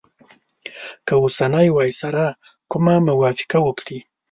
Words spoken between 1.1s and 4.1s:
اوسنی وایسرا کومه موافقه وکړي.